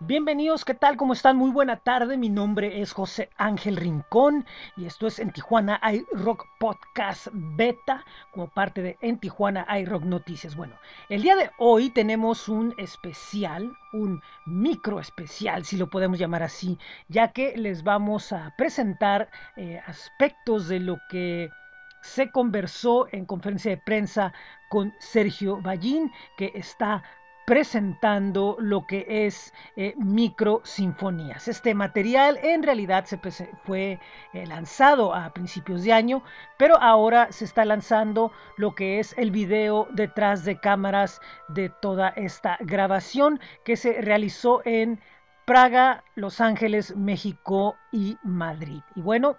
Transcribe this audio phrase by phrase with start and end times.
[0.00, 0.96] Bienvenidos, ¿qué tal?
[0.96, 1.36] ¿Cómo están?
[1.36, 2.16] Muy buena tarde.
[2.16, 8.46] Mi nombre es José Ángel Rincón y esto es En Tijuana iRock Podcast Beta como
[8.46, 10.54] parte de En Tijuana iRock Noticias.
[10.54, 10.76] Bueno,
[11.08, 16.78] el día de hoy tenemos un especial, un micro especial, si lo podemos llamar así,
[17.08, 21.50] ya que les vamos a presentar eh, aspectos de lo que
[22.02, 24.32] se conversó en conferencia de prensa
[24.68, 27.02] con Sergio Ballín, que está
[27.48, 31.48] presentando lo que es eh, micro sinfonías.
[31.48, 33.16] Este material en realidad se
[33.64, 33.98] fue
[34.34, 36.22] eh, lanzado a principios de año,
[36.58, 42.10] pero ahora se está lanzando lo que es el video detrás de cámaras de toda
[42.10, 45.00] esta grabación que se realizó en
[45.46, 48.82] Praga, Los Ángeles, México y Madrid.
[48.94, 49.38] Y bueno,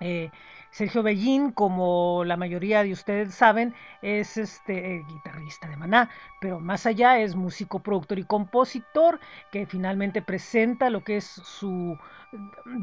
[0.00, 0.30] eh,
[0.72, 6.08] Sergio Bellín, como la mayoría de ustedes saben, es este guitarrista de Maná,
[6.40, 11.98] pero más allá es músico, productor y compositor que finalmente presenta lo que es su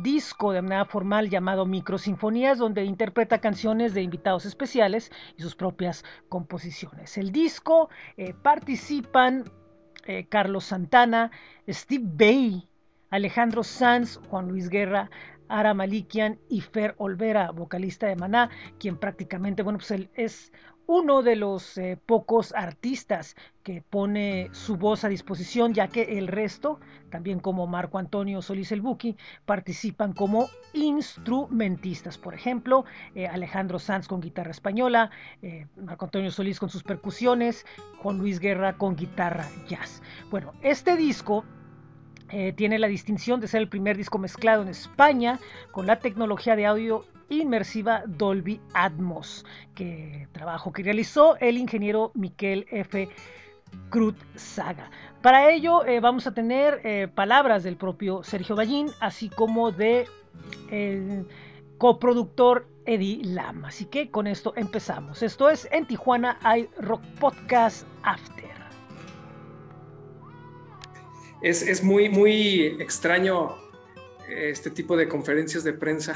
[0.04, 6.06] disco de manera formal llamado Microsinfonías, donde interpreta canciones de invitados especiales y sus propias
[6.30, 7.18] composiciones.
[7.18, 9.46] El disco eh, participan
[10.06, 11.32] eh, Carlos Santana,
[11.68, 12.70] Steve Bay,
[13.10, 15.10] Alejandro Sanz, Juan Luis Guerra,
[15.50, 20.52] Ara Malikian y Fer Olvera, vocalista de Maná, quien prácticamente, bueno, pues él es
[20.90, 26.28] uno de los eh, pocos artistas que pone su voz a disposición, ya que el
[26.28, 26.80] resto,
[27.12, 32.18] también como Marco Antonio Solís el Buki, participan como instrumentistas.
[32.18, 35.12] Por ejemplo, eh, Alejandro Sanz con guitarra española,
[35.44, 37.68] eh, Marco Antonio Solís con sus percusiones,
[38.00, 40.02] Juan Luis Guerra con guitarra jazz.
[40.32, 41.46] Bueno, este disco
[42.32, 45.40] eh, tiene la distinción de ser el primer disco mezclado en España
[45.72, 52.66] con la tecnología de audio inmersiva Dolby Atmos, que trabajo que realizó el ingeniero Miquel
[52.72, 53.10] F.
[53.90, 54.90] Cruz Saga.
[55.22, 60.08] Para ello eh, vamos a tener eh, palabras del propio Sergio Ballín, así como de
[60.72, 61.28] el
[61.78, 63.66] coproductor Eddie Lam.
[63.66, 65.22] Así que con esto empezamos.
[65.22, 68.49] Esto es en Tijuana hay Rock Podcast After
[71.42, 73.56] es, muy, muy extraño
[74.30, 76.16] este tipo de conferencias de prensa.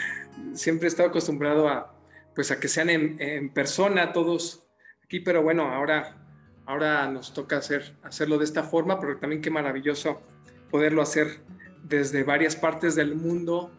[0.54, 1.94] Siempre he estado acostumbrado a,
[2.34, 4.64] pues a que sean en, persona todos
[5.04, 6.16] aquí, pero bueno, ahora,
[6.66, 10.20] ahora nos toca hacer, hacerlo de esta forma, pero también qué maravilloso
[10.70, 11.40] poderlo hacer
[11.84, 13.70] desde varias partes del mundo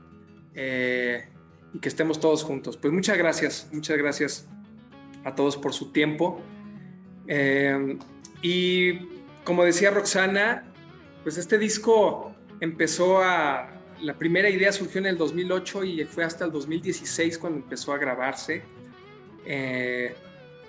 [0.56, 1.28] eh,
[1.74, 2.78] y que estemos todos juntos.
[2.78, 4.48] Pues muchas gracias, muchas gracias
[5.24, 6.42] a todos por su tiempo.
[7.28, 7.98] Eh,
[8.42, 9.00] y
[9.44, 10.74] como decía Roxana,
[11.24, 13.74] pues este disco empezó a...
[14.02, 17.98] La primera idea surgió en el 2008 y fue hasta el 2016 cuando empezó a
[17.98, 18.62] grabarse.
[19.50, 20.14] Eh,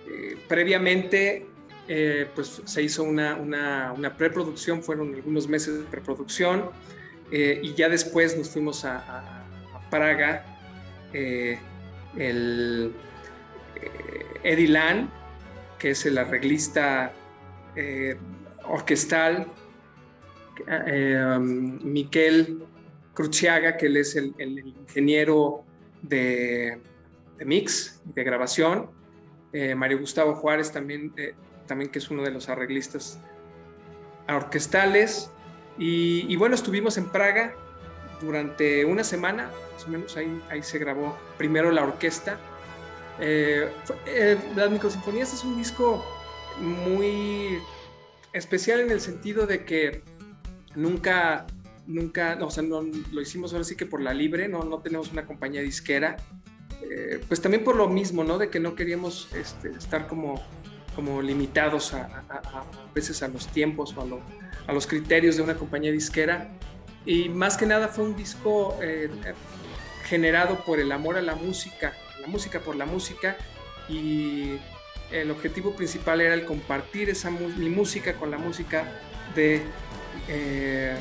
[0.06, 1.46] eh, previamente,
[1.88, 6.70] eh, pues se hizo una, una, preproducción, fueron algunos meses de preproducción
[7.30, 9.44] y ya después nos fuimos a,
[9.90, 10.44] Praga.
[11.12, 12.92] el
[14.42, 15.10] Eddie Lan,
[15.78, 17.12] que es el arreglista
[18.64, 19.46] orquestal
[20.66, 22.64] eh, um, Miquel
[23.14, 25.64] Cruciaga, que él es el, ingeniero
[26.02, 26.78] de,
[27.44, 28.90] mix, de grabación.
[29.52, 31.34] Eh, Mario Gustavo Juárez también, eh,
[31.66, 33.20] también, que es uno de los arreglistas
[34.28, 35.30] orquestales.
[35.78, 37.54] Y, bueno, estuvimos en Praga
[38.20, 42.36] durante una semana, más o menos ahí, ahí se grabó primero la orquesta.
[43.20, 46.04] Las Microsinfonías es un disco
[46.60, 47.60] muy
[48.32, 50.02] especial en el sentido de que
[50.74, 51.46] nunca,
[51.86, 55.12] nunca, o sea, no, lo hicimos ahora sí que por la libre, no, no tenemos
[55.12, 56.16] una compañía disquera.
[56.82, 58.38] Eh, pues también por lo mismo, ¿no?
[58.38, 60.40] De que no queríamos este, estar como,
[60.94, 62.64] como limitados a, a,
[62.94, 64.20] veces a los tiempos o
[64.66, 66.50] a, los criterios de una compañía disquera.
[67.04, 69.10] Y más que nada fue un disco eh,
[70.04, 73.36] generado por el amor a la música, la música por la música
[73.88, 74.58] y
[75.10, 78.84] el objetivo principal era el compartir esa mi música con la música
[79.34, 79.62] de
[80.28, 80.96] eh,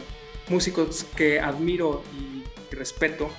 [0.49, 2.43] músicos que admiro y,
[2.73, 3.29] respeto.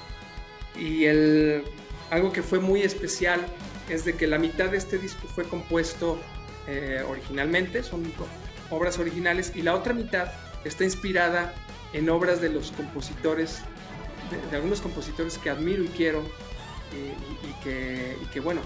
[0.76, 1.62] Y el,
[2.11, 3.46] algo que fue muy especial
[3.88, 6.19] es de que la mitad de este disco fue compuesto
[6.67, 8.11] eh, originalmente, son
[8.70, 10.32] obras originales, y la otra mitad
[10.64, 11.55] está inspirada
[11.93, 13.61] en obras de los compositores,
[14.50, 16.23] de, algunos compositores que admiro y quiero,
[16.93, 18.61] y, que, bueno,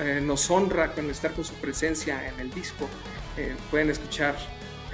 [0.00, 2.88] eh, nos honra con estar con su presencia en el disco.
[3.70, 4.34] pueden escuchar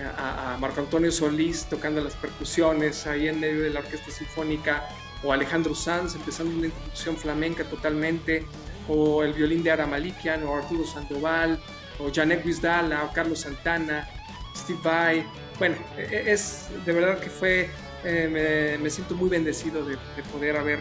[0.02, 4.88] a, Marco Antonio Solís tocando las percusiones ahí en medio de la orquesta sinfónica,
[5.22, 8.44] o Alejandro Sanz empezando una introducción flamenca totalmente,
[8.88, 11.58] o el violín de Ara Malikian, o Arturo Sandoval,
[11.98, 14.08] o Janet Guizdala, o Carlos Santana,
[14.54, 15.26] Steve Vai,
[15.58, 17.70] bueno, e, e, es de verdad que fue,
[18.04, 19.96] eh, me, siento muy bendecido de,
[20.32, 20.80] poder haber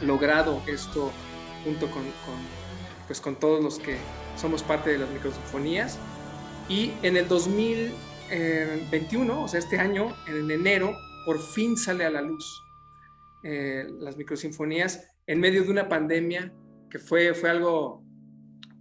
[0.00, 1.12] logrado esto
[1.64, 2.02] junto con,
[3.06, 3.98] pues con todos los que
[4.36, 5.98] somos parte de las microsinfonías.
[6.72, 10.96] Y en el 2021, o sea, este año, en enero,
[11.26, 12.64] por fin sale a la luz
[13.44, 16.50] eh, las microsinfonías en medio de una pandemia
[16.88, 18.02] que fue, fue algo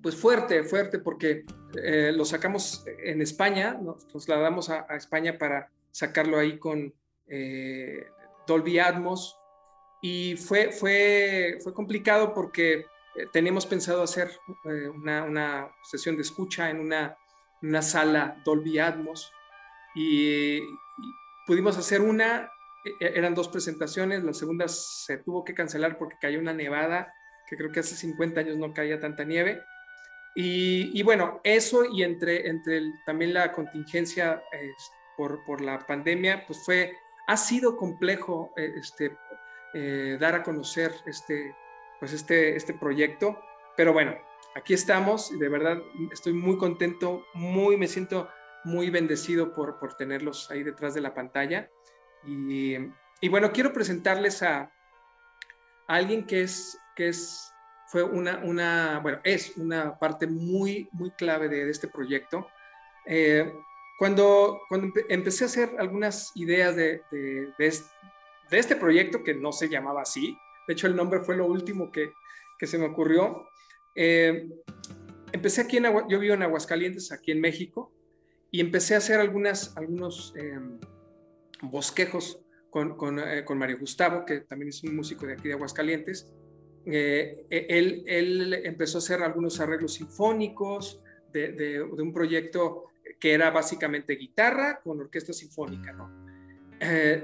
[0.01, 1.43] pues fuerte, fuerte, porque
[1.83, 6.93] eh, lo sacamos en España, nos trasladamos a, a España para sacarlo ahí con
[7.27, 8.05] eh,
[8.47, 9.37] Dolby Atmos.
[10.01, 12.85] Y fue, fue, fue complicado porque
[13.33, 14.31] teníamos pensado hacer
[14.95, 17.17] una, una, sesión de escucha en una,
[17.61, 19.31] una sala Dolby Atmos
[19.95, 20.59] y,
[21.45, 22.51] pudimos hacer una
[22.85, 27.13] e, e, eran dos presentaciones, la segunda se tuvo que cancelar porque cayó una nevada,
[27.47, 29.63] que creo que hace 50 años no caía tanta nieve.
[30.33, 34.41] Y, bueno, eso y entre, entre también la contingencia
[35.17, 36.95] por, por, la pandemia, pues fue,
[37.27, 39.17] ha sido complejo eh, este,
[39.73, 41.53] eh, dar a conocer este,
[41.99, 43.41] pues este, este proyecto,
[43.75, 44.15] pero bueno,
[44.55, 48.29] aquí estamos y de verdad estoy muy contento, muy, me siento
[48.63, 51.69] muy bendecido por, por tenerlos ahí detrás de la pantalla.
[52.25, 52.77] Y,
[53.29, 54.71] bueno, quiero presentarles a,
[55.87, 57.51] alguien que es, que es,
[57.87, 62.47] fue una, una, bueno, es una parte muy, muy clave de, este proyecto.
[63.05, 63.51] Eh,
[63.97, 69.69] cuando, cuando empecé a hacer algunas ideas de, de, de, este proyecto, que no se
[69.69, 72.13] llamaba así, de hecho el nombre fue lo último que,
[72.57, 73.47] que se me ocurrió,
[73.95, 74.49] eh,
[75.31, 77.93] empecé aquí en, yo vivo en Aguascalientes, aquí en México,
[78.49, 80.33] y empecé a hacer algunas, algunos...
[80.35, 80.79] Em,
[81.61, 82.39] bosquejos
[82.69, 86.31] con, con, eh, con, Mario Gustavo, que también es un músico de aquí de Aguascalientes.
[86.85, 91.01] Eh, e, él, él, empezó a hacer algunos arreglos sinfónicos
[91.31, 92.85] de, de, un proyecto
[93.19, 95.91] que era básicamente guitarra con orquesta sinfónica.
[95.91, 96.09] ¿no?
[96.79, 97.23] Eh,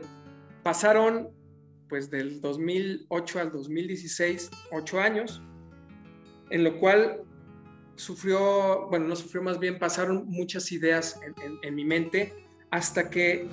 [0.64, 1.30] pasaron
[1.90, 5.42] pues del 2008 al 2016, ocho años,
[6.50, 7.24] en lo cual
[7.96, 11.20] sufrió, bueno, no sufrió más bien, pasaron muchas ideas
[11.62, 12.34] en, mi mente
[12.70, 13.48] hasta que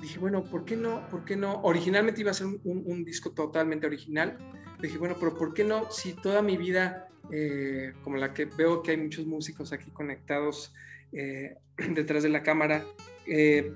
[0.00, 1.06] dije, bueno, ¿por qué no?
[1.08, 1.60] ¿Por qué no?
[1.62, 4.38] Originalmente iba a ser un, disco totalmente original.
[4.80, 5.90] Dije, bueno, pero ¿por qué no?
[5.90, 10.72] Si toda mi vida, eh, como la que veo que hay muchos músicos aquí conectados
[11.12, 11.56] eh,
[11.94, 12.84] detrás de la cámara,
[13.26, 13.72] eh,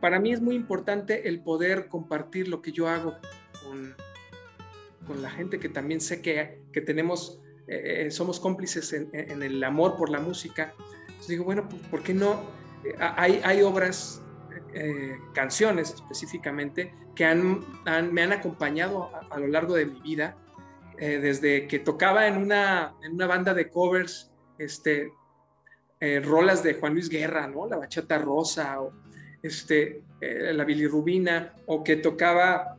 [0.00, 3.16] para mí es muy importante el poder compartir lo que yo hago
[3.62, 3.94] con,
[5.06, 7.40] con la gente que también sé que, que tenemos,
[8.10, 10.74] somos cómplices en, en, el amor por la música.
[11.06, 12.40] Entonces digo, bueno, pues, ¿por qué no?
[12.98, 14.22] Hay, hay obras
[14.74, 17.62] eh, canciones específicamente que han,
[18.10, 20.36] me han acompañado a, lo largo de mi vida,
[20.98, 25.12] eh, desde que tocaba en una, en una banda de covers, este,
[26.00, 27.66] eh, rolas de Juan Luis Guerra, ¿no?
[27.66, 28.94] La bachata rosa, o
[29.42, 32.78] este, la bilirrubina, o que tocaba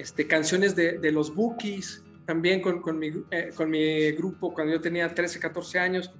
[0.00, 5.78] este, canciones de, los Bookies, también con, con, mi, grupo cuando yo tenía 13, 14
[5.78, 6.12] años,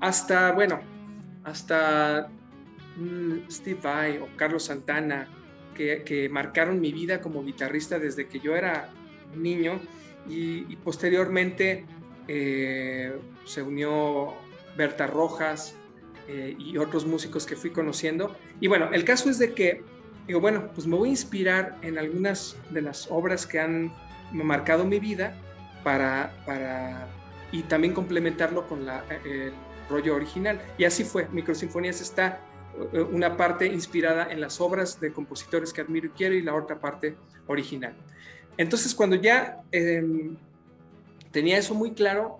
[0.00, 0.80] hasta, bueno,
[1.44, 2.28] hasta
[3.50, 5.28] Steve Vai o Carlos Santana,
[5.74, 8.90] que, marcaron mi vida como guitarrista desde que yo era
[9.34, 9.80] niño
[10.28, 11.84] y, posteriormente
[12.28, 13.12] eh,
[13.44, 14.34] se unió
[14.76, 15.76] Berta Rojas
[16.28, 18.36] eh, y otros músicos que fui conociendo.
[18.60, 19.82] Y bueno, el caso es de que
[20.26, 23.92] digo, bueno, pues me voy a inspirar en algunas de las obras que han
[24.32, 25.34] marcado mi vida
[25.84, 27.06] para, para
[27.52, 29.52] y también complementarlo con la, el
[29.88, 30.60] rollo original.
[30.78, 32.40] Y así fue, Microsinfonías está
[32.92, 36.54] eh, una parte inspirada en las obras de compositores que admiro y quiero y la
[36.54, 37.16] otra parte
[37.46, 37.94] original.
[38.56, 40.36] Entonces, cuando ya em,
[41.30, 42.38] tenía eso muy claro,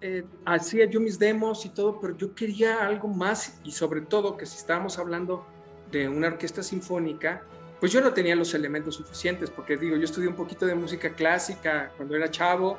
[0.00, 4.36] eh, hacía yo mis demos y todo, pero yo quería algo más y sobre todo
[4.36, 5.46] que si estábamos hablando
[5.92, 7.42] de una orquesta sinfónica,
[7.78, 11.14] pues yo no tenía los elementos suficientes, porque digo, yo estudié un poquito de música
[11.14, 12.78] clásica cuando era chavo,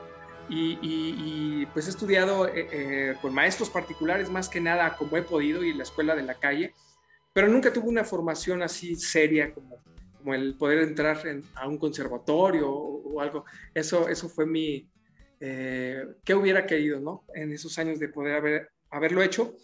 [0.50, 5.64] y, pues he estudiado eh, eh, con maestros particulares más que nada como he podido
[5.64, 6.74] y la escuela de la calle,
[7.32, 9.78] pero nunca tuve una formación así seria como,
[10.18, 11.22] como el poder entrar
[11.56, 13.46] a un conservatorio o, algo.
[13.74, 14.88] Eso, eso fue mi,
[15.40, 17.24] eh, ¿qué hubiera querido, no?
[17.34, 19.56] En esos años de poder haber, haberlo hecho.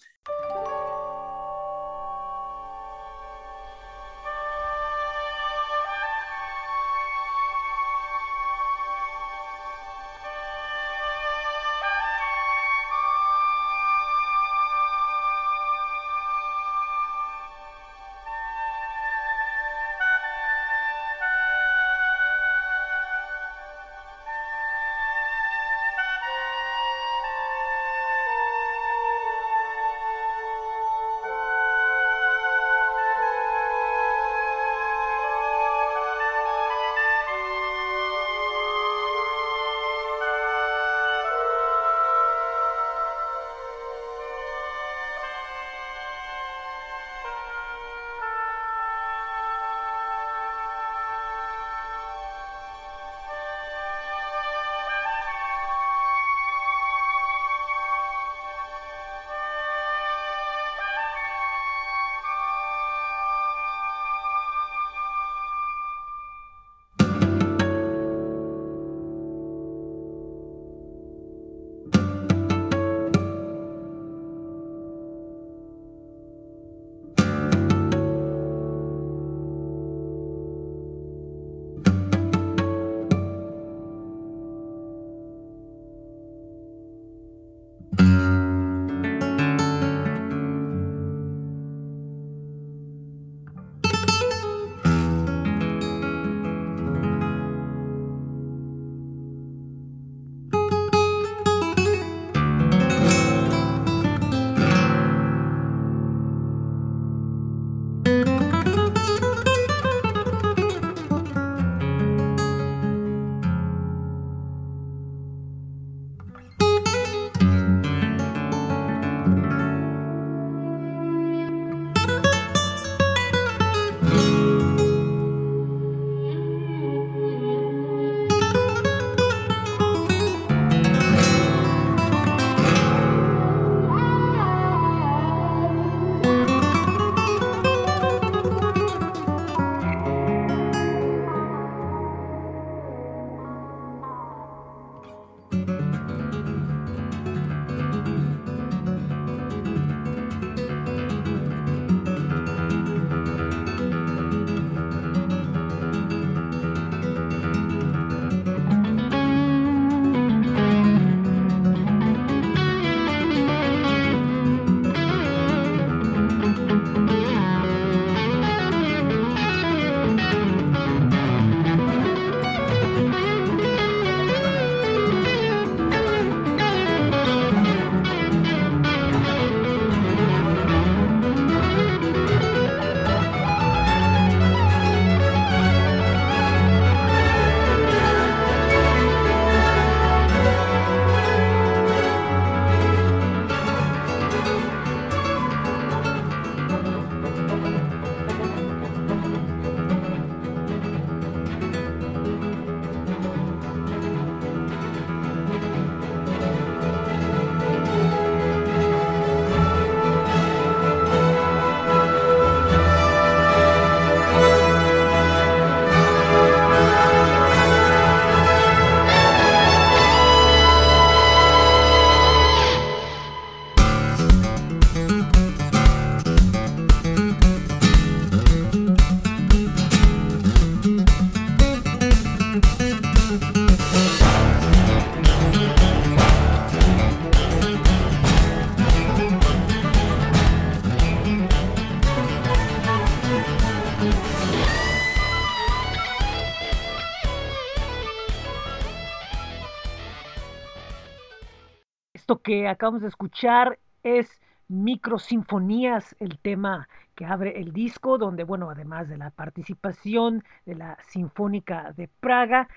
[252.50, 254.28] Que acabamos de escuchar es
[254.70, 260.98] Microsinfonías, el tema que abre el disco, donde, bueno, además de la participación de la
[261.08, 262.68] Sinfónica de Praga,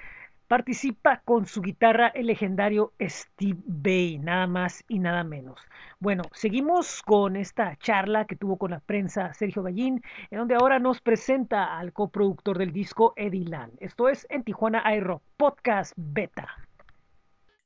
[0.46, 5.58] participa con su guitarra el legendario Steve Bay, nada más y nada menos.
[6.00, 10.80] Bueno, seguimos con esta charla que tuvo con la prensa Sergio Gallín, en donde ahora
[10.80, 13.78] nos presenta al coproductor del disco, Eddie Land.
[13.80, 16.46] Esto es en Tijuana Aero Podcast Beta.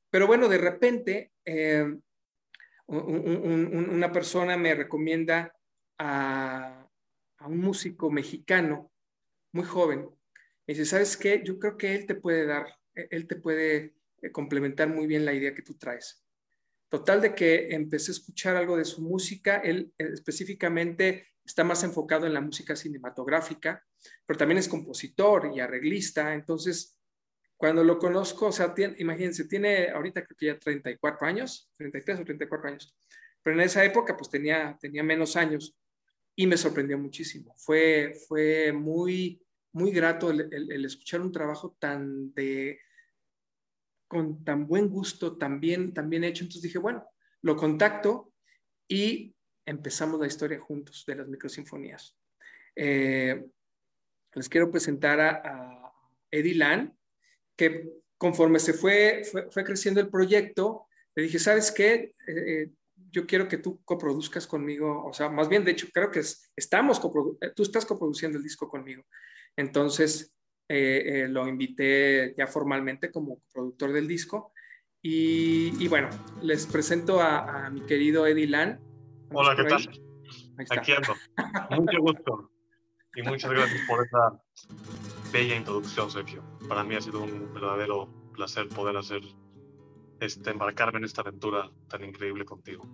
[0.09, 1.97] Pero bueno, de repente eh,
[2.87, 5.53] una persona me recomienda
[5.97, 6.83] a,
[7.45, 8.91] un músico mexicano
[9.53, 10.09] muy joven.
[10.65, 11.41] Me dice, ¿sabes qué?
[11.45, 15.23] Yo creo que él te puede dar, e, él te puede eh, complementar muy bien
[15.23, 16.25] la idea que tú traes.
[16.89, 21.83] Total de que empecé a escuchar algo de su música, él eh, específicamente está más
[21.83, 23.85] enfocado en la música cinematográfica,
[24.25, 26.96] pero también es compositor y arreglista, entonces
[27.57, 32.23] cuando lo conozco, o sea, imagínense, tiene ahorita creo que ya 34 años, 33 o
[32.23, 32.95] 34 años,
[33.41, 35.75] pero en esa época pues tenía, tenía menos años
[36.35, 37.55] y me sorprendió muchísimo.
[37.57, 39.41] Fue, fue muy,
[39.73, 42.79] muy grato el, escuchar un trabajo tan de,
[44.07, 46.43] con tan buen gusto, tan bien, tan bien hecho.
[46.43, 47.09] Entonces dije, bueno,
[47.41, 48.33] lo contacto
[48.87, 49.35] y
[49.65, 52.15] empezamos la historia juntos de las microsinfonías.
[52.75, 53.43] Eh,
[54.33, 55.93] les quiero presentar a, a
[56.29, 56.96] Eddie Lan
[57.57, 62.13] que conforme se fue, fue, creciendo el proyecto, le dije, ¿sabes qué?
[62.27, 62.71] Eh, eh,
[63.11, 66.21] yo quiero que tú coproduzcas conmigo, o sea, más bien, de hecho, creo que
[66.55, 67.01] estamos,
[67.41, 69.03] eh, tú estás coproduciendo el disco conmigo.
[69.55, 70.33] Entonces,
[70.69, 74.51] lo invité ya formalmente como productor del disco.
[75.01, 76.09] Y, bueno,
[76.41, 78.79] les presento a, mi querido Eddie Lan.
[79.31, 79.89] Hola, ¿qué tal?
[80.77, 81.15] Aquí ando.
[81.81, 82.51] Mucho gusto.
[83.15, 84.43] Y muchas gracias por esa
[85.31, 86.43] bella introducción, Sergio.
[86.67, 89.21] Para mí ha sido un verdadero placer poder hacer,
[90.19, 92.87] este, embarcarme en esta aventura tan increíble contigo.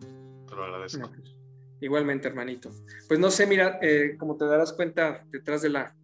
[0.47, 1.09] Te lo agradezco.
[1.09, 1.35] Pues,
[1.81, 2.71] igualmente, hermanito.
[3.07, 5.95] Pues no sé, mira, eh, como te darás cuenta, detrás de la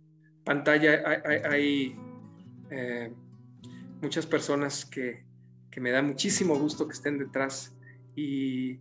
[0.43, 1.95] pantalla hay,
[2.71, 3.13] eh,
[4.01, 5.25] muchas personas que,
[5.69, 7.75] que, me da muchísimo gusto que estén detrás
[8.15, 8.73] y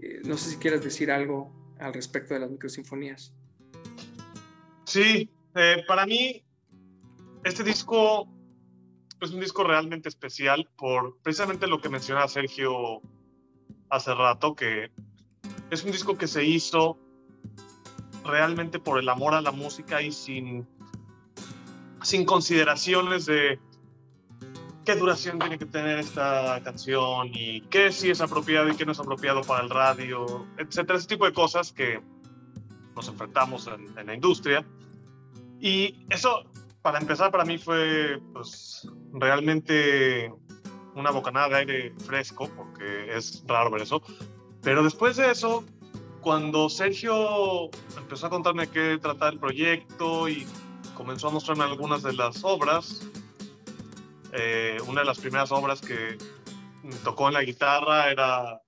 [0.00, 3.34] eh, no sé si quieres decir algo al respecto de las microsinfonías.
[4.84, 5.30] Sí,
[5.86, 6.44] para mí
[7.44, 8.26] este disco
[9.20, 13.00] es un disco realmente especial por precisamente lo que mencionaba Sergio
[13.90, 14.90] hace rato, que
[15.70, 16.98] es un disco que se hizo
[18.24, 20.66] realmente por el amor a la música y sin,
[22.02, 23.58] sin consideraciones de
[24.84, 28.92] qué duración tiene que tener esta canción y qué sí es apropiado y qué no
[28.92, 32.02] es apropiado para el radio, etcétera, ese tipo de cosas que
[32.96, 34.64] nos enfrentamos en, en la industria.
[35.60, 36.44] Y eso
[36.84, 40.30] para empezar, para mí fue pues, realmente
[40.94, 44.02] una bocanada de aire fresco, porque es raro ver eso.
[44.60, 45.64] Pero después de eso,
[46.20, 50.46] cuando Sergio empezó a contarme qué trataba el proyecto y
[50.94, 53.08] comenzó a mostrarme algunas de las obras,
[54.32, 56.18] eh, una de las primeras obras que
[57.02, 58.60] tocó en la guitarra era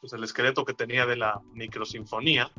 [0.00, 2.52] pues, el esqueleto que tenía de la microsinfonía,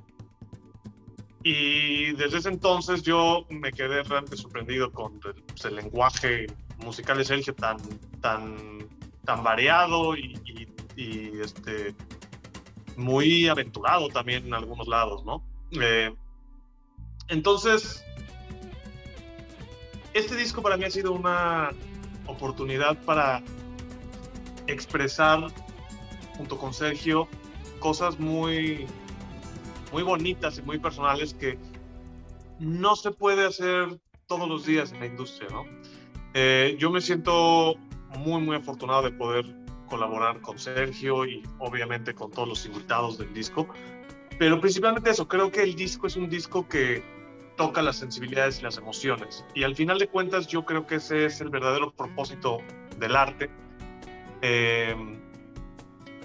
[1.43, 7.25] y desde ese entonces yo me quedé realmente sorprendido con el, pues, lenguaje musical de
[7.25, 7.77] Sergio tan,
[8.21, 8.87] tan,
[9.25, 10.39] tan variado y,
[11.41, 11.95] este,
[12.95, 15.43] muy aventurado también en algunos lados, ¿no?
[15.71, 16.13] Eh,
[17.27, 18.05] entonces,
[20.13, 21.71] este disco para mí ha sido una
[22.27, 23.41] oportunidad para
[24.67, 25.47] expresar
[26.37, 27.27] junto con Sergio
[27.79, 28.87] cosas muy
[29.93, 31.57] muy bonitas y muy personales que
[32.59, 35.65] no se puede hacer todos los días en la industria, ¿no?
[36.33, 37.75] Eh, yo me siento
[38.17, 39.45] muy, muy afortunado de poder
[39.87, 43.67] colaborar con Sergio y obviamente con todos los invitados del disco,
[44.39, 47.03] pero principalmente eso, creo que el disco es un disco que
[47.55, 49.45] toca las sensibilidades y las emociones.
[49.53, 52.57] Y al final de cuentas yo creo que ese es el verdadero propósito
[52.97, 53.51] del arte.
[54.41, 54.95] Eh,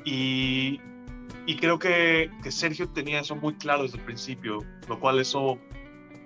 [0.06, 0.80] y
[1.48, 5.58] y creo que, que, Sergio tenía eso muy claro desde el principio, lo cual eso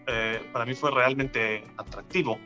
[0.09, 2.41] eh, para mí fue realmente atractivo.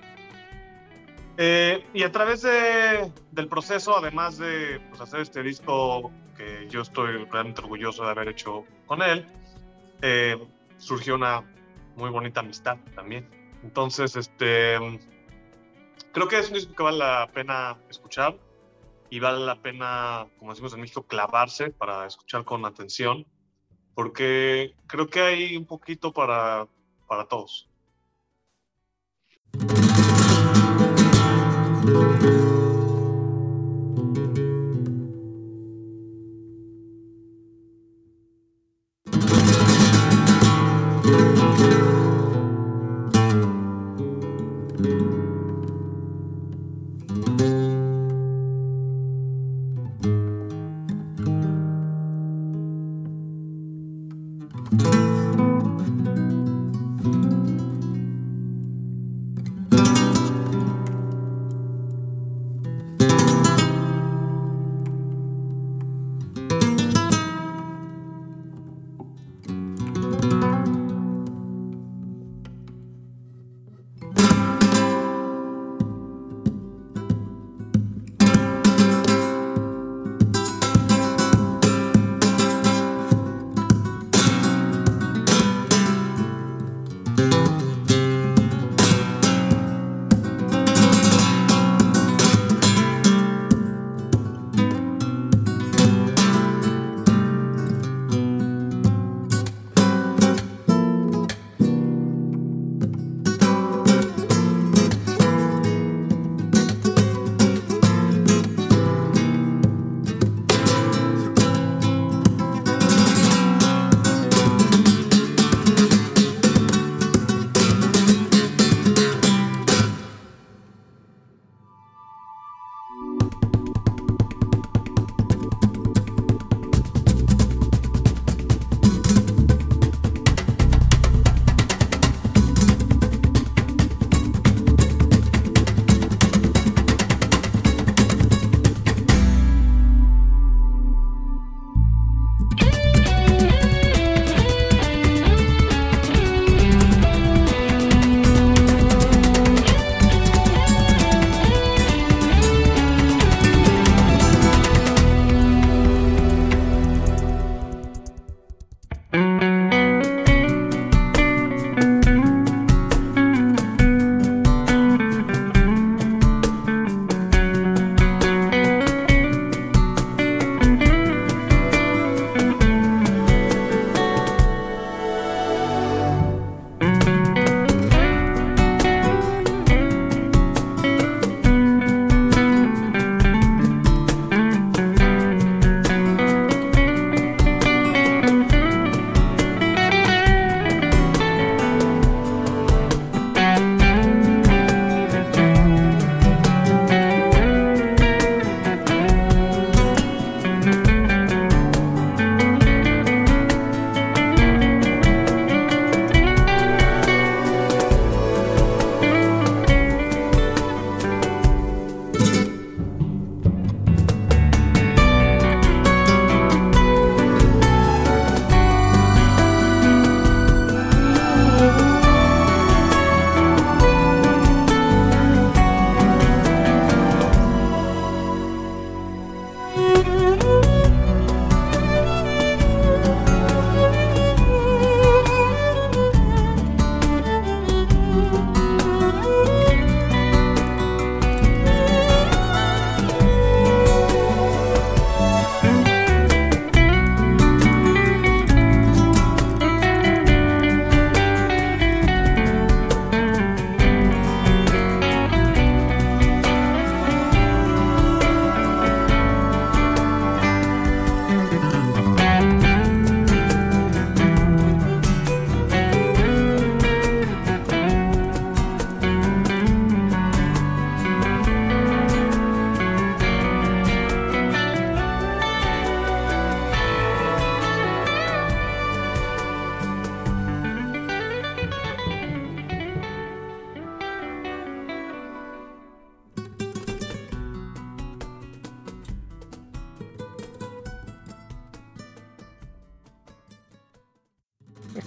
[1.39, 6.83] Eh, y a través de, del proceso, además de pues, hacer este disco que yo
[6.83, 9.27] estoy realmente orgulloso de haber hecho con él,
[10.03, 10.37] eh,
[10.77, 11.51] surgió una
[11.97, 13.27] muy bonita amistad también.
[13.63, 14.77] Entonces, este,
[16.13, 18.37] creo que es un disco que vale la pena escuchar
[19.11, 23.27] y vale la pena, como decimos en México, clavarse para escuchar con atención,
[23.95, 26.67] porque creo que hay un poquito para,
[27.07, 27.69] para todos.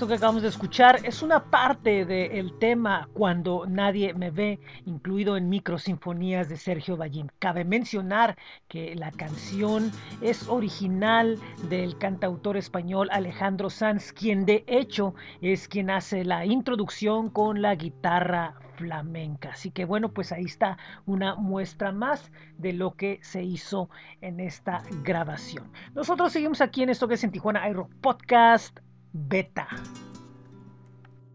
[0.09, 5.49] Que acabamos de escuchar es una parte del tema Cuando nadie me ve, incluido en
[5.49, 7.31] Microsinfonías de Sergio Ballín.
[7.37, 8.35] Cabe mencionar
[8.67, 9.91] que la canción
[10.21, 11.37] es original
[11.69, 17.75] del cantautor español Alejandro Sanz, quien de hecho es quien hace la introducción con la
[17.75, 19.49] guitarra flamenca.
[19.49, 23.91] Así que bueno, pues ahí está una muestra más de lo que se hizo
[24.21, 25.71] en esta grabación.
[25.93, 28.79] Nosotros seguimos aquí en esto que es en Tijuana Aero Podcast
[29.13, 29.67] beta.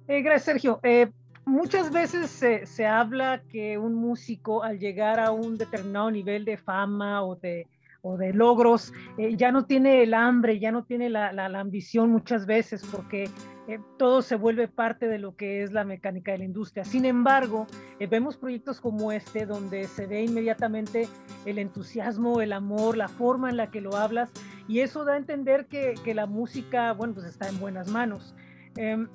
[0.08, 0.80] Eh, gracias, Sergio.
[0.82, 1.10] Eh,
[1.44, 7.22] muchas veces se, habla que un músico al llegar a un determinado nivel de fama
[7.22, 7.66] o de,
[8.02, 12.46] o de logros, eh, ya no tiene el hambre, ya no tiene la, ambición muchas
[12.46, 13.30] veces porque
[13.66, 16.84] eh, todo se vuelve parte de lo que es la mecánica de la industria.
[16.84, 17.66] Sin embargo,
[17.98, 21.08] eh, vemos proyectos como este donde se ve inmediatamente
[21.46, 24.30] el entusiasmo, el amor, la forma en la que lo hablas
[24.68, 28.34] y eso da a entender que, que la música, bueno, pues está en buenas manos.
[28.76, 29.08] Em,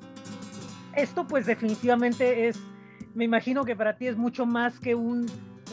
[0.95, 2.59] esto pues definitivamente es,
[3.13, 5.25] me imagino que para ti es mucho más que un,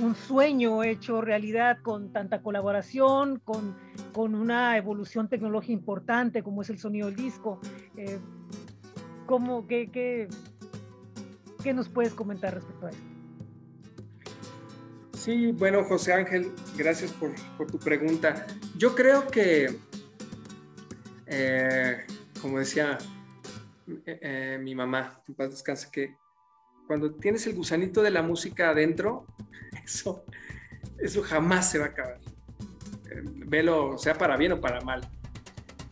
[0.03, 3.77] un sueño hecho realidad con tanta colaboración, con,
[4.12, 7.61] con, una evolución tecnológica importante como es el sonido del disco.
[9.27, 10.29] ¿cómo, qué, qué,
[11.62, 13.03] qué, nos puedes comentar respecto a esto?
[15.15, 18.47] Sí, bueno, José Ángel, gracias por, por tu pregunta.
[18.77, 19.75] Yo creo que,
[21.27, 22.07] eh,
[22.43, 22.99] como decía
[23.89, 26.17] eh, eh, mi mamá, en paz descanse, que
[26.87, 29.27] cuando tienes el gusanito de la música adentro,
[29.85, 30.25] eso,
[30.99, 32.21] eso jamás se va a acabar.
[33.11, 35.09] Eh, velo, sea para bien o para mal.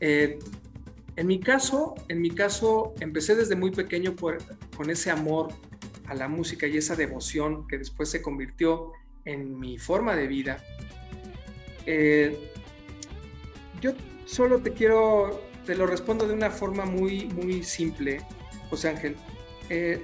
[0.01, 5.55] en mi caso, en mi caso, empecé desde muy pequeño con ese amor
[6.07, 8.93] a la música y esa devoción que después se convirtió
[9.25, 10.63] en mi forma de vida.
[13.81, 13.93] Yo
[14.27, 18.21] solo te quiero te lo respondo de una forma muy, muy simple,
[18.71, 19.17] José Ángel.
[19.71, 20.03] Eh,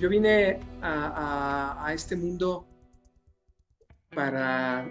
[0.00, 2.66] yo vine a, este mundo
[4.14, 4.86] para,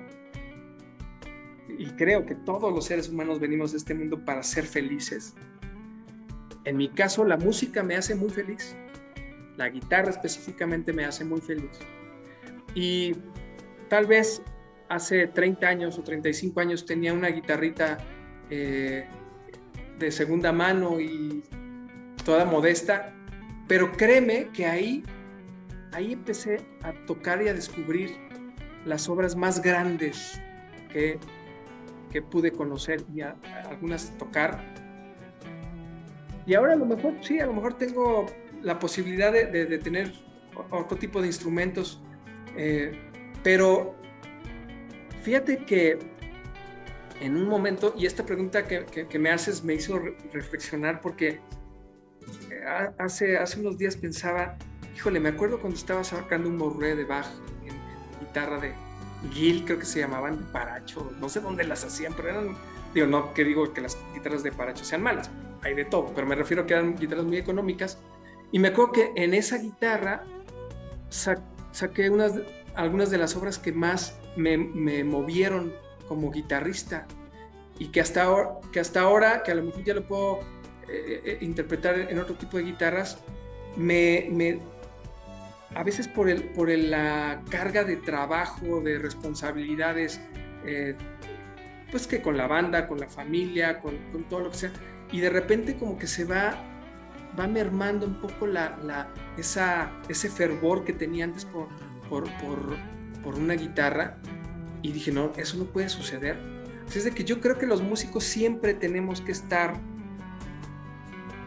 [1.78, 5.34] y creo que todos los seres humanos venimos de este mundo para ser felices.
[6.66, 8.76] En mi caso, la música me hace muy feliz.
[9.56, 11.80] La guitarra específicamente me hace muy feliz.
[12.76, 13.16] Y
[13.88, 14.42] tal vez
[14.90, 17.98] hace 30 años o 35 años tenía una guitarrita
[18.50, 19.06] eh,
[20.00, 21.44] de segunda mano y
[22.24, 23.14] toda modesta,
[23.68, 25.04] pero créeme que ahí,
[25.92, 28.16] ahí empecé a tocar y a descubrir
[28.86, 30.42] las obras más grandes
[30.92, 31.20] que,
[32.12, 34.64] que pude conocer y algunas tocar.
[36.46, 38.26] Y ahora a lo mejor, sí, a lo mejor tengo
[38.62, 40.14] la posibilidad de, tener
[40.72, 42.02] otro tipo de instrumentos,
[42.56, 42.98] eh,
[43.44, 43.97] pero
[45.28, 46.00] Fíjate que
[47.20, 50.00] en un momento, y esta pregunta que, me haces me hizo
[50.32, 51.42] reflexionar porque
[52.50, 54.58] eh, hace, hace unos días pensaba,
[54.96, 57.28] híjole, me acuerdo cuando estaba sacando un morré de Bach
[57.66, 57.76] en,
[58.22, 58.72] guitarra de
[59.34, 62.56] Gil, creo que se llamaban de Paracho, no sé dónde las hacían, pero eran,
[62.94, 65.30] digo, no que digo que las guitarras de Paracho sean malas,
[65.62, 67.98] hay de todo, pero me refiero a que eran guitarras muy económicas.
[68.54, 70.24] Y me acuerdo que en esa guitarra
[71.10, 72.32] saqué unas,
[72.76, 75.74] algunas de las obras que más me, movieron
[76.08, 77.08] como guitarrista
[77.80, 80.40] y que hasta, ahora, que hasta ahora, que a lo mejor ya lo puedo
[80.88, 83.20] eh, eh, interpretar en otro tipo de guitarras,
[83.76, 84.60] me,
[85.76, 90.20] a veces por, el, por la carga de trabajo, de responsabilidades,
[90.66, 90.96] eh,
[91.92, 93.98] pues que con la banda, con la familia, con,
[94.30, 94.72] todo lo que sea,
[95.12, 96.58] y de repente como que se va,
[97.40, 101.68] va mermando un poco la, esa, ese fervor que tenía antes por
[103.36, 104.18] una guitarra
[104.82, 106.38] y dije, no, eso no puede suceder.
[106.88, 109.74] Así es de que yo creo que los músicos siempre tenemos que estar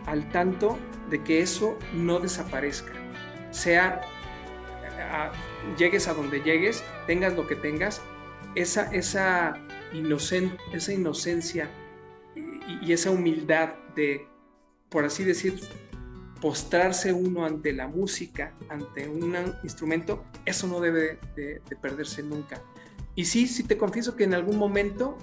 [0.07, 2.93] al tanto de que eso no desaparezca.
[3.51, 4.01] Sea,
[5.79, 8.03] llegues a donde llegues, tengas lo que tengas,
[8.55, 9.55] esa, esa,
[10.73, 11.71] esa inocencia
[12.35, 14.27] y, y esa humildad de,
[14.88, 15.61] por así decir,
[16.40, 22.62] postrarse uno ante la música, ante un instrumento, eso no debe de, perderse nunca.
[23.14, 25.18] Y sí, sí te confieso que en algún momento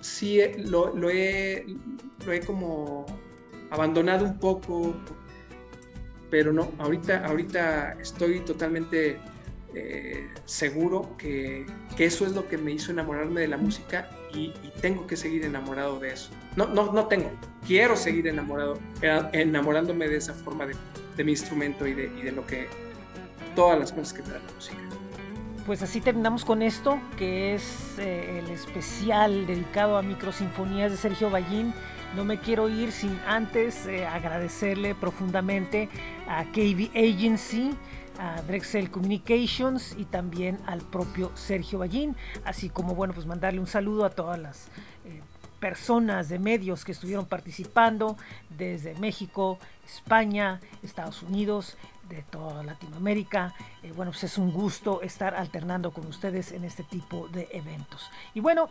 [0.00, 1.66] sí lo, lo, he,
[2.24, 3.04] lo he como
[3.70, 4.94] abandonado un poco,
[6.30, 9.18] pero no, ahorita, ahorita estoy totalmente
[9.74, 14.52] eh, seguro que, que, eso es lo que me hizo enamorarme de la música y,
[14.80, 16.30] tengo que seguir enamorado de eso.
[16.56, 17.30] No, no, no tengo,
[17.66, 18.78] quiero seguir enamorado,
[19.32, 20.76] enamorándome de esa forma de,
[21.16, 22.68] de mi instrumento y de, y de, lo que,
[23.54, 24.76] todas las cosas que trae la música.
[25.66, 31.30] Pues así terminamos con esto, que es eh, el especial dedicado a microsinfonías de Sergio
[31.30, 31.72] Ballín.
[32.14, 35.88] No me quiero ir sin antes eh, agradecerle profundamente
[36.28, 37.70] a KB Agency,
[38.18, 43.66] a Drexel Communications y también al propio Sergio Ballín, así como bueno, pues mandarle un
[43.66, 44.68] saludo a todas las
[45.04, 45.22] eh,
[45.60, 48.16] personas de medios que estuvieron participando
[48.50, 51.76] desde México, España, Estados Unidos,
[52.08, 53.54] de toda Latinoamérica.
[53.82, 58.10] Eh, bueno, pues es un gusto estar alternando con ustedes en este tipo de eventos.
[58.34, 58.68] Y bueno,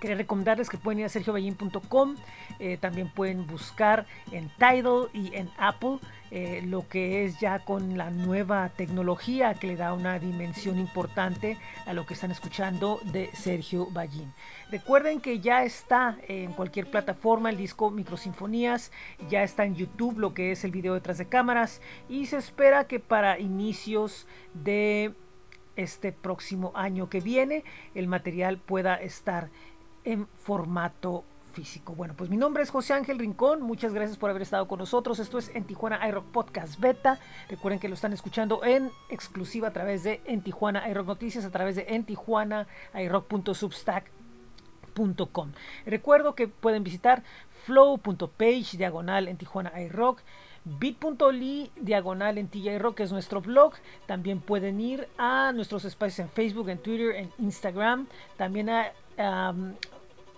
[0.00, 2.16] Quería recomendarles que pueden ir a sergioballín.com,
[2.58, 5.98] eh, también pueden buscar en Tidal y en Apple
[6.30, 11.56] eh, lo que es ya con la nueva tecnología que le da una dimensión importante
[11.86, 14.34] a lo que están escuchando de Sergio Ballín.
[14.70, 18.92] Recuerden que ya está en cualquier plataforma el disco Microsinfonías,
[19.30, 22.86] ya está en YouTube lo que es el video detrás de cámaras y se espera
[22.86, 25.14] que para inicios de
[25.76, 27.62] este próximo año que viene
[27.94, 29.50] el material pueda estar
[30.06, 31.94] en formato físico.
[31.94, 33.62] Bueno, pues mi nombre es José Ángel Rincón.
[33.62, 35.18] Muchas gracias por haber estado con nosotros.
[35.18, 37.18] Esto es en Tijuana iRock Podcast Beta.
[37.48, 41.50] Recuerden que lo están escuchando en exclusiva a través de en Tijuana iRock Noticias, a
[41.50, 45.52] través de en Tijuana iRock.substack.com.
[45.86, 47.22] Recuerdo que pueden visitar
[47.64, 50.20] flow.page diagonal en Tijuana iRock
[50.66, 53.74] bit.ly diagonal en TJ Rock es nuestro blog.
[54.06, 58.08] También pueden ir a nuestros espacios en Facebook, en Twitter, en Instagram.
[58.36, 58.92] También a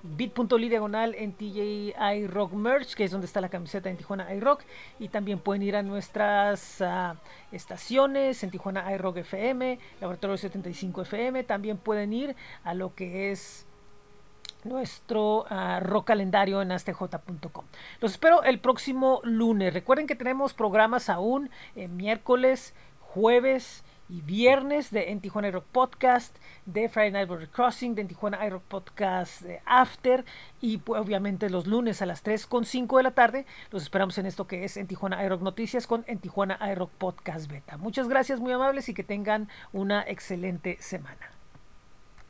[0.02, 4.62] bit.ly diagonal en TJI Rock Merch, que es donde está la camiseta en Tijuana iRock.
[4.98, 7.16] Y también pueden ir a nuestras uh,
[7.52, 11.44] estaciones en Tijuana iRock FM, Laboratorio 75 FM.
[11.44, 13.66] También pueden ir a lo que es
[14.64, 17.64] nuestro uh, rock calendario en astj.com.
[18.00, 19.72] Los espero el próximo lunes.
[19.72, 26.88] Recuerden que tenemos programas aún en miércoles, jueves y viernes de En Tijuana Podcast, de
[26.88, 30.24] Friday Night Border Crossing, de En Tijuana Podcast de After
[30.60, 33.46] y obviamente los lunes a las 3 con 5 de la tarde.
[33.70, 37.50] Los esperamos en esto que es En Tijuana Rock Noticias con En Tijuana Rock Podcast
[37.50, 37.76] Beta.
[37.76, 41.37] Muchas gracias, muy amables y que tengan una excelente semana.